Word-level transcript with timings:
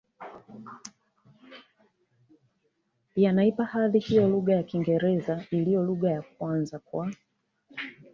yanaipa 3.15 3.65
hadhi 3.65 3.99
hiyo 3.99 4.27
lugha 4.29 4.53
ya 4.53 4.63
Kiingereza 4.63 5.45
iliyo 5.51 5.83
lugha 5.83 6.09
ya 6.11 6.21
kwanza 6.21 6.79
kwa 6.79 7.09